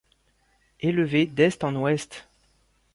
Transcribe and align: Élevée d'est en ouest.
Élevée 0.79 1.27
d'est 1.27 1.63
en 1.63 1.75
ouest. 1.75 2.27